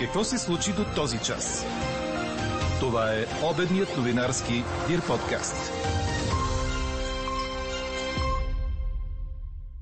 [0.00, 1.64] Какво се случи до този час?
[2.80, 4.52] Това е обедният новинарски
[4.88, 5.72] Дир подкаст.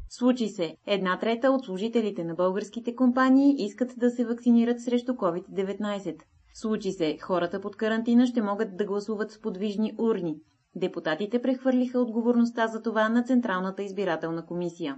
[0.09, 0.77] Случи се.
[0.87, 6.21] Една трета от служителите на българските компании искат да се вакцинират срещу COVID-19.
[6.55, 7.19] Случи се.
[7.23, 10.37] Хората под карантина ще могат да гласуват с подвижни урни.
[10.75, 14.97] Депутатите прехвърлиха отговорността за това на Централната избирателна комисия.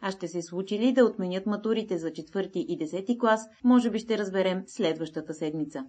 [0.00, 3.98] А ще се случи ли да отменят матурите за четвърти и десети клас, може би
[3.98, 5.84] ще разберем следващата седмица.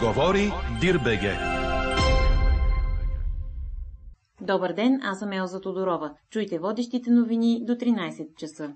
[0.00, 1.32] Говори Дирбеге.
[4.40, 6.14] Добър ден, аз съм Елза Тодорова.
[6.30, 8.72] Чуйте водещите новини до 13 часа.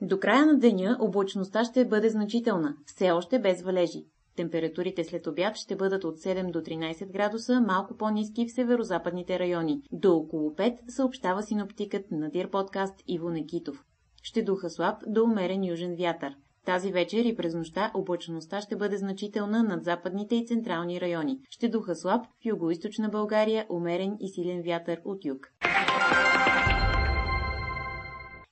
[0.00, 4.04] До края на деня облачността ще бъде значителна, все още без валежи.
[4.38, 9.82] Температурите след обяд ще бъдат от 7 до 13 градуса, малко по-низки в северо-западните райони.
[9.92, 13.84] До около 5 съобщава синоптикът на Дир подкаст Иво Некитов.
[14.22, 16.34] Ще духа слаб до умерен южен вятър.
[16.64, 21.38] Тази вечер и през нощта облачността ще бъде значителна над западните и централни райони.
[21.50, 25.52] Ще духа слаб в юго-источна България, умерен и силен вятър от юг.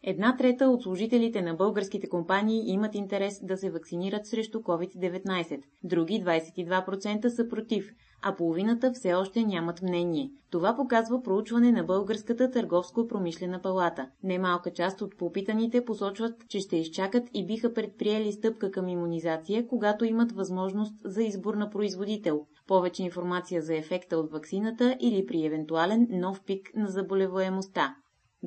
[0.09, 5.63] Една трета от служителите на българските компании имат интерес да се вакцинират срещу COVID-19.
[5.85, 10.31] Други 22% са против, а половината все още нямат мнение.
[10.51, 14.09] Това показва проучване на Българската търговско-промишлена палата.
[14.23, 20.05] Немалка част от попитаните посочват, че ще изчакат и биха предприели стъпка към иммунизация, когато
[20.05, 22.47] имат възможност за избор на производител.
[22.67, 27.97] Повече информация за ефекта от ваксината или при евентуален нов пик на заболеваемостта.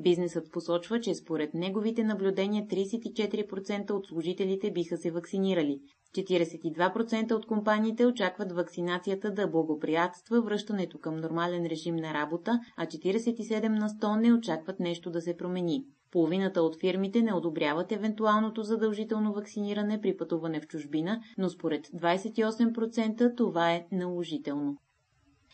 [0.00, 5.80] Бизнесът посочва, че според неговите наблюдения 34% от служителите биха се вакцинирали.
[6.14, 13.68] 42% от компаниите очакват вакцинацията да благоприятства връщането към нормален режим на работа, а 47
[13.68, 15.84] на 100 не очакват нещо да се промени.
[16.10, 23.36] Половината от фирмите не одобряват евентуалното задължително вакциниране при пътуване в чужбина, но според 28%
[23.36, 24.76] това е наложително.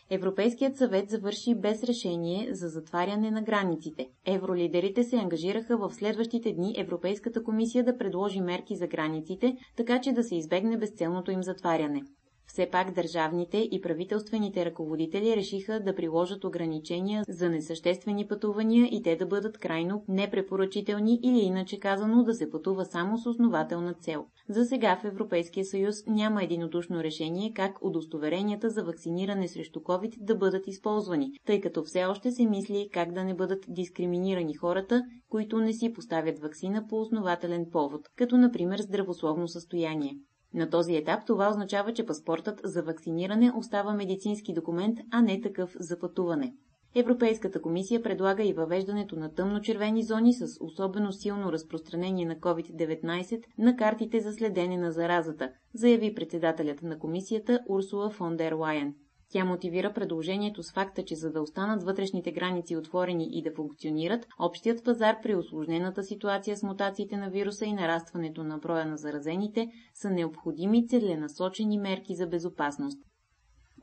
[0.09, 4.09] Европейският съвет завърши без решение за затваряне на границите.
[4.25, 10.13] Евролидерите се ангажираха в следващите дни Европейската комисия да предложи мерки за границите, така че
[10.13, 12.03] да се избегне безцелното им затваряне.
[12.47, 19.15] Все пак държавните и правителствените ръководители решиха да приложат ограничения за несъществени пътувания и те
[19.15, 24.25] да бъдат крайно непрепоръчителни или иначе казано да се пътува само с основателна цел.
[24.49, 30.35] За сега в Европейския съюз няма единодушно решение как удостоверенията за вакциниране срещу COVID да
[30.35, 35.59] бъдат използвани, тъй като все още се мисли как да не бъдат дискриминирани хората, които
[35.59, 40.17] не си поставят вакцина по основателен повод, като например здравословно състояние.
[40.53, 45.75] На този етап това означава, че паспортът за вакциниране остава медицински документ, а не такъв
[45.79, 46.53] за пътуване.
[46.95, 53.75] Европейската комисия предлага и въвеждането на тъмно-червени зони с особено силно разпространение на COVID-19 на
[53.75, 58.95] картите за следене на заразата, заяви председателят на комисията Урсула фон дер Лайен.
[59.29, 64.27] Тя мотивира предложението с факта, че за да останат вътрешните граници отворени и да функционират,
[64.39, 69.67] общият пазар при осложнената ситуация с мутациите на вируса и нарастването на броя на заразените
[69.93, 72.99] са необходими целенасочени мерки за безопасност.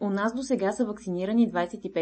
[0.00, 1.92] У нас до сега са вакцинирани 25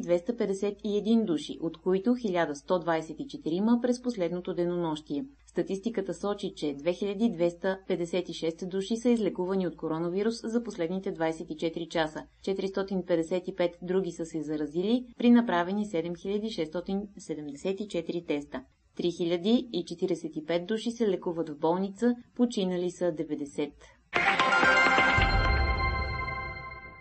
[0.00, 5.24] 251 души, от които 1124 през последното денонощие.
[5.58, 12.24] Статистиката сочи, че 2256 души са излекувани от коронавирус за последните 24 часа.
[12.44, 18.62] 455 други са се заразили при направени 7674 теста.
[18.98, 23.70] 3045 души се лекуват в болница, починали са 90.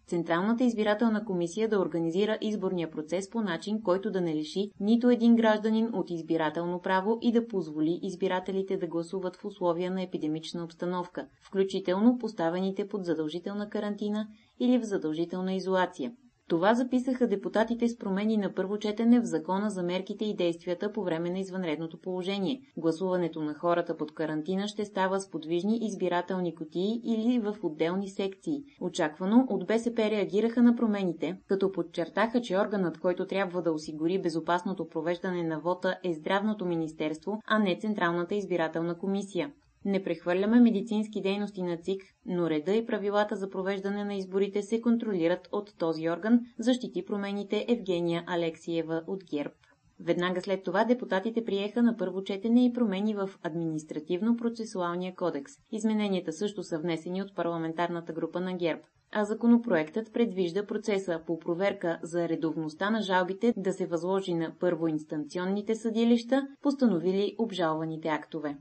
[0.08, 5.36] Централната избирателна комисия да организира изборния процес по начин, който да не лиши нито един
[5.36, 11.28] гражданин от избирателно право и да позволи избирателите да гласуват в условия на епидемична обстановка,
[11.42, 14.28] включително поставените под задължителна карантина
[14.60, 16.12] или в задължителна изолация.
[16.50, 21.04] Това записаха депутатите с промени на първо четене в Закона за мерките и действията по
[21.04, 22.62] време на извънредното положение.
[22.78, 28.64] Гласуването на хората под карантина ще става с подвижни избирателни кутии или в отделни секции.
[28.82, 34.90] Очаквано от БСП реагираха на промените, като подчертаха, че органът, който трябва да осигури безопасното
[34.90, 39.52] провеждане на вота е Здравното министерство, а не Централната избирателна комисия.
[39.88, 44.82] Не прехвърляме медицински дейности на ЦИК, но реда и правилата за провеждане на изборите се
[44.82, 49.54] контролират от този орган, защити промените Евгения Алексиева от ГЕРБ.
[50.00, 55.54] Веднага след това депутатите приеха на първо четене и промени в Административно-процесуалния кодекс.
[55.72, 58.82] Измененията също са внесени от парламентарната група на ГЕРБ.
[59.12, 65.76] А законопроектът предвижда процеса по проверка за редовността на жалбите да се възложи на първоинстанционните
[65.76, 68.58] съдилища, постановили обжалваните актове.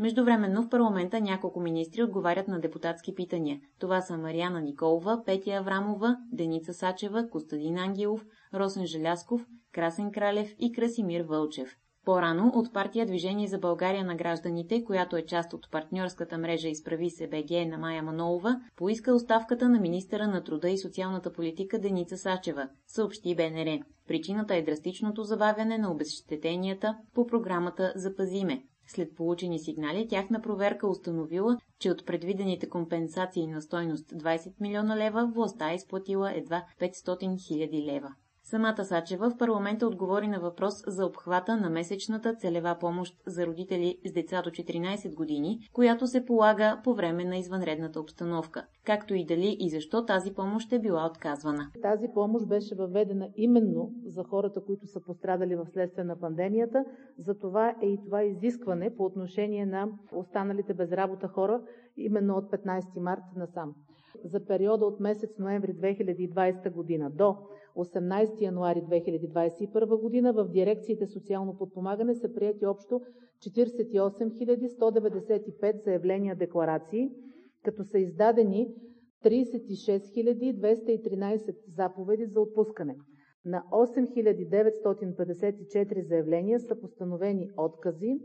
[0.00, 3.60] Междувременно в парламента няколко министри отговарят на депутатски питания.
[3.78, 8.24] Това са Марияна Николова, Петя Аврамова, Деница Сачева, Костадин Ангелов,
[8.54, 11.76] Росен Желясков, Красен Кралев и Красимир Вълчев.
[12.04, 17.10] По-рано от партия Движение за България на гражданите, която е част от партньорската мрежа Изправи
[17.10, 22.16] се БГ на Майя Манолова, поиска оставката на министъра на труда и социалната политика Деница
[22.16, 23.78] Сачева, съобщи БНР.
[24.08, 28.62] Причината е драстичното забавяне на обезщетенията по програмата Запазиме.
[28.92, 35.30] След получени сигнали, тяхна проверка установила, че от предвидените компенсации на стойност 20 милиона лева,
[35.34, 38.14] властта е изплатила едва 500 хиляди лева.
[38.42, 43.98] Самата Сачева в парламента отговори на въпрос за обхвата на месечната целева помощ за родители
[44.06, 49.24] с деца до 14 години, която се полага по време на извънредната обстановка, както и
[49.24, 51.70] дали и защо тази помощ е била отказвана.
[51.82, 56.84] Тази помощ беше въведена именно за хората, които са пострадали в следствие на пандемията,
[57.18, 61.60] за това е и това изискване по отношение на останалите без работа хора,
[61.96, 63.74] именно от 15 март насам.
[64.24, 67.36] За периода от месец ноември 2020 година до
[67.84, 73.00] 18 януари 2021 година в дирекциите социално подпомагане са прияти общо
[73.38, 77.10] 48 195 заявления-декларации,
[77.62, 78.74] като са издадени
[79.24, 82.96] 36 213 заповеди за отпускане.
[83.44, 88.20] На 8954 заявления са постановени откази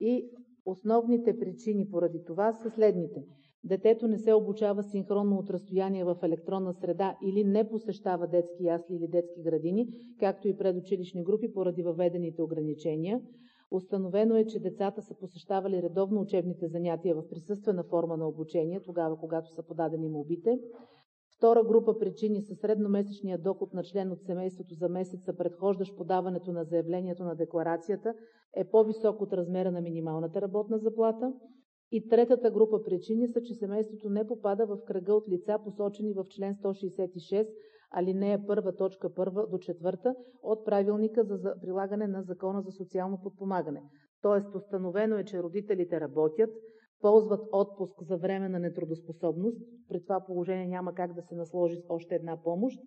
[0.00, 0.30] и
[0.64, 3.24] основните причини поради това са следните–
[3.66, 8.94] детето не се обучава синхронно от разстояние в електронна среда или не посещава детски ясли
[8.94, 9.88] или детски градини,
[10.20, 13.20] както и предучилищни групи поради въведените ограничения.
[13.70, 19.18] Установено е, че децата са посещавали редовно учебните занятия в присъствена форма на обучение, тогава
[19.18, 20.58] когато са подадени молбите.
[21.36, 26.64] Втора група причини са средномесечният доход на член от семейството за месеца, предхождащ подаването на
[26.64, 28.14] заявлението на декларацията,
[28.56, 31.32] е по-висок от размера на минималната работна заплата.
[31.92, 36.24] И третата група причини са, че семейството не попада в кръга от лица, посочени в
[36.24, 37.48] член 166,
[37.90, 43.82] алинея 1, точка 1 до 4 от Правилника за прилагане на Закона за социално подпомагане.
[44.22, 46.50] Тоест установено е, че родителите работят,
[47.00, 52.14] ползват отпуск за време на нетрудоспособност, при това положение няма как да се насложи още
[52.14, 52.78] една помощ,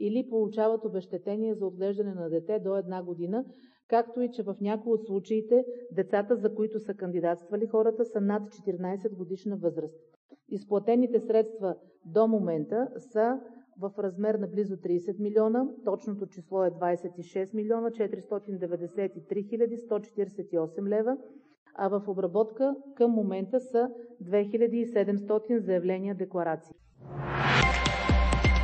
[0.00, 3.44] или получават обещетение за отглеждане на дете до една година,
[3.88, 8.42] както и че в някои от случаите децата, за които са кандидатствали хората, са над
[8.42, 10.00] 14 годишна възраст.
[10.48, 11.74] Изплатените средства
[12.04, 13.40] до момента са
[13.80, 21.16] в размер на близо 30 милиона, точното число е 26 милиона 493 хиляди 148 лева,
[21.74, 23.88] а в обработка към момента са
[24.24, 26.74] 2700 заявления декларации.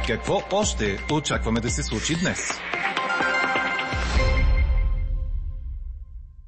[0.06, 0.84] Какво още
[1.18, 2.73] очакваме да се случи днес?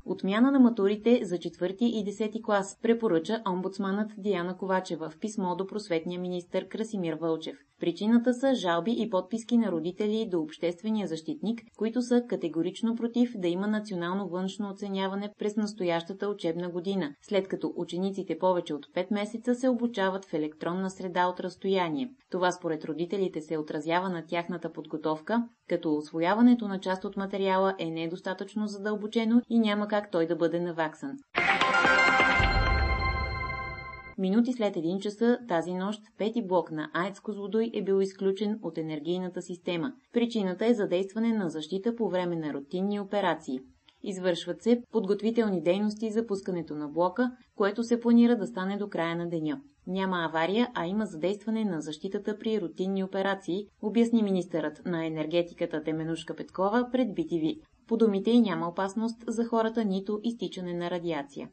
[0.08, 5.67] Отмяна на матурите за 4 и 10 клас, препоръча омбудсманът Диана Ковачева в писмо до
[5.67, 7.56] просветния министр Красимир Вълчев.
[7.81, 13.49] Причината са жалби и подписки на родители до обществения защитник, които са категорично против да
[13.49, 19.55] има национално външно оценяване през настоящата учебна година, след като учениците повече от 5 месеца
[19.55, 22.11] се обучават в електронна среда от разстояние.
[22.31, 27.91] Това според родителите се отразява на тяхната подготовка, като освояването на част от материала е
[27.91, 31.17] недостатъчно задълбочено и няма как той да бъде наваксан.
[34.19, 38.79] Минути след един часа тази нощ пети блок на АЕЦ Козлодой е бил изключен от
[38.79, 39.93] енергийната система.
[40.12, 43.60] Причината е задействане на защита по време на рутинни операции.
[44.03, 49.17] Извършват се подготвителни дейности за пускането на блока, което се планира да стане до края
[49.17, 49.60] на деня.
[49.86, 56.36] Няма авария, а има задействане на защитата при рутинни операции, обясни министърът на енергетиката Теменушка
[56.36, 57.60] Петкова пред BTV.
[57.88, 61.48] По думите й няма опасност за хората, нито изтичане на радиация.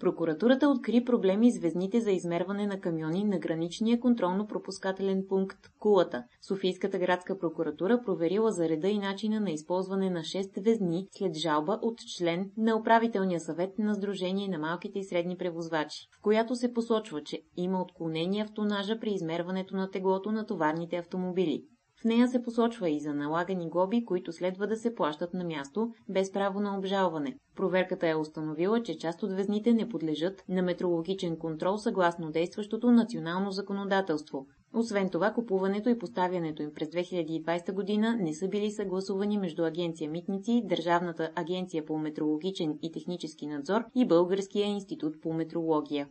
[0.00, 6.24] Прокуратурата откри проблеми с везните за измерване на камиони на граничния контролно-пропускателен пункт Кулата.
[6.48, 11.78] Софийската градска прокуратура проверила за реда и начина на използване на 6 везни след жалба
[11.82, 16.72] от член на управителния съвет на Сдружение на малките и средни превозвачи, в която се
[16.72, 21.64] посочва, че има отклонения в тонажа при измерването на теглото на товарните автомобили.
[22.00, 25.92] В нея се посочва и за налагани глоби, които следва да се плащат на място,
[26.08, 27.36] без право на обжалване.
[27.56, 33.50] Проверката е установила, че част от везните не подлежат на метрологичен контрол съгласно действащото национално
[33.50, 34.46] законодателство.
[34.74, 40.10] Освен това, купуването и поставянето им през 2020 година не са били съгласувани между Агенция
[40.10, 46.08] Митници, Държавната агенция по метрологичен и технически надзор и Българския институт по метрология.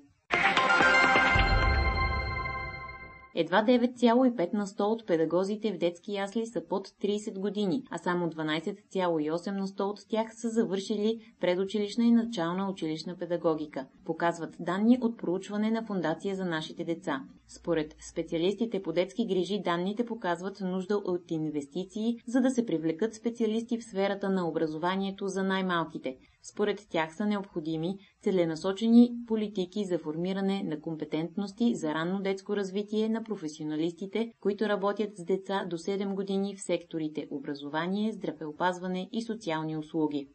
[3.36, 8.30] Едва 9,5 на 100 от педагозите в детски ясли са под 30 години, а само
[8.30, 15.18] 12,8 на 100 от тях са завършили предучилищна и начална училищна педагогика, показват данни от
[15.18, 17.24] проучване на Фундация за нашите деца.
[17.52, 23.78] Според специалистите по детски грижи, данните показват нужда от инвестиции, за да се привлекат специалисти
[23.78, 26.18] в сферата на образованието за най-малките.
[26.44, 33.24] Според тях са необходими целенасочени политики за формиране на компетентности за ранно детско развитие на
[33.24, 40.28] професионалистите, които работят с деца до 7 години в секторите образование, здравеопазване и социални услуги.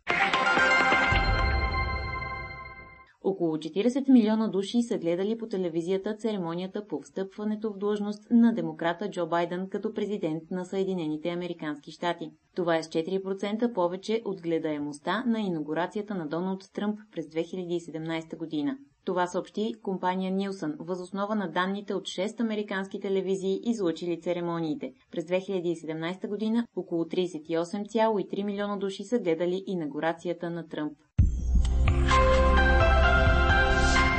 [3.26, 9.10] Около 40 милиона души са гледали по телевизията церемонията по встъпването в длъжност на демократа
[9.10, 12.30] Джо Байден като президент на Съединените Американски щати.
[12.54, 18.78] Това е с 4% повече от гледаемостта на инаугурацията на Доналд Тръмп през 2017 година.
[19.04, 24.92] Това съобщи компания Нилсън, възоснова на данните от 6 американски телевизии, излучили церемониите.
[25.12, 30.92] През 2017 година около 38,3 милиона души са гледали инаугурацията на Тръмп.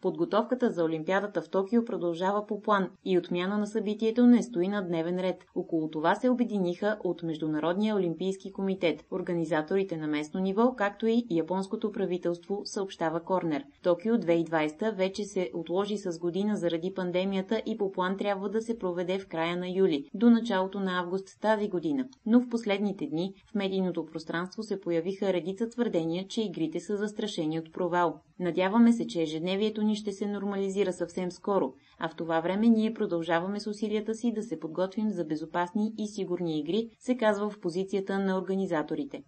[0.00, 4.82] Подготовката за Олимпиадата в Токио продължава по план и отмяна на събитието не стои на
[4.82, 5.44] дневен ред.
[5.54, 11.92] Около това се обединиха от Международния олимпийски комитет, организаторите на местно ниво, както и японското
[11.92, 13.64] правителство, съобщава Корнер.
[13.82, 18.78] Токио 2020 вече се отложи с година заради пандемията и по план трябва да се
[18.78, 22.08] проведе в края на юли, до началото на август тази година.
[22.26, 27.58] Но в последните дни в медийното пространство се появиха редица твърдения, че игрите са застрашени
[27.58, 28.20] от провал.
[28.40, 32.94] Надяваме се, че ежедневието ни ще се нормализира съвсем скоро, а в това време ние
[32.94, 37.60] продължаваме с усилията си да се подготвим за безопасни и сигурни игри, се казва в
[37.60, 39.22] позицията на организаторите.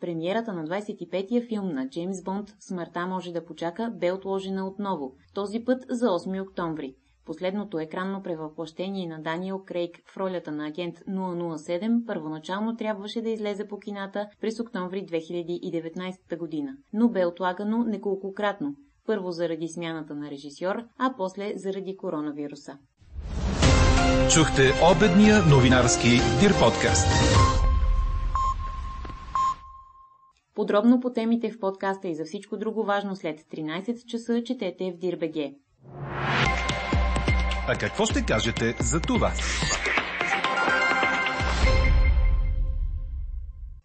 [0.00, 5.64] Премиерата на 25-я филм на Джеймс Бонд «Смъртта може да почака» бе отложена отново, този
[5.64, 6.94] път за 8 октомври.
[7.26, 13.68] Последното екранно превъплъщение на Даниел Крейг в ролята на агент 007 първоначално трябваше да излезе
[13.68, 18.74] по кината през октомври 2019 година, но бе отлагано неколкократно,
[19.06, 22.78] първо заради смяната на режисьор, а после заради коронавируса.
[24.34, 24.62] Чухте
[24.96, 26.08] обедния новинарски
[26.40, 27.06] Дир подкаст.
[30.54, 34.96] Подробно по темите в подкаста и за всичко друго важно след 13 часа четете в
[34.96, 35.54] Дирбеге.
[37.72, 39.32] А какво ще кажете за това?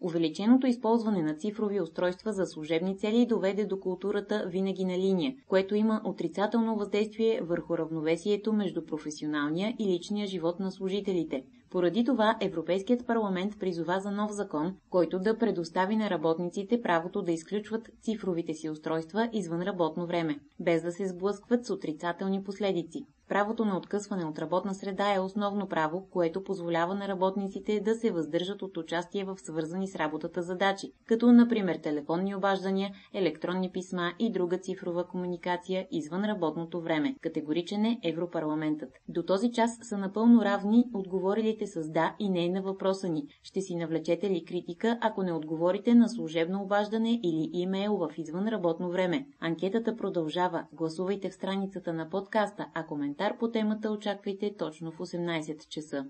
[0.02, 5.76] Увеличеното използване на цифрови устройства за служебни цели доведе до културата винаги на линия, което
[5.76, 11.44] има отрицателно въздействие върху равновесието между професионалния и личния живот на служителите.
[11.70, 17.32] Поради това Европейският парламент призова за нов закон, който да предостави на работниците правото да
[17.32, 23.06] изключват цифровите си устройства извън работно време, без да се сблъскват с отрицателни последици.
[23.30, 28.12] Правото на откъсване от работна среда е основно право, което позволява на работниците да се
[28.12, 34.32] въздържат от участие в свързани с работата задачи, като например телефонни обаждания, електронни писма и
[34.32, 37.16] друга цифрова комуникация извън работното време.
[37.22, 38.90] Категоричен е Европарламентът.
[39.10, 43.28] До този час са напълно равни отговорилите с да и не на въпроса ни.
[43.44, 48.48] Ще си навлечете ли критика, ако не отговорите на служебно обаждане или имейл в извън
[48.48, 49.28] работно време?
[49.40, 50.66] Анкетата продължава.
[50.74, 56.06] Гласувайте в страницата на подкаста, а коментар коментар по темата очаквайте точно в 18 часа.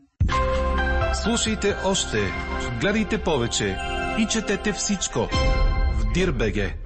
[1.24, 2.18] Слушайте още,
[2.82, 3.78] гледайте повече
[4.20, 5.20] и четете всичко
[5.94, 6.85] в Дирбеге.